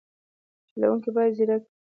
[0.69, 1.73] چلوونکی باید ځیرک وي.